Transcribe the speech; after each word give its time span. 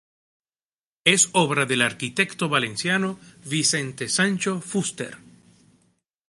Es 1.03 1.29
obra 1.33 1.67
del 1.67 1.83
arquitecto 1.83 2.49
valenciano 2.49 3.19
Vicente 3.45 4.09
Sancho 4.09 4.59
Fuster. 4.59 5.19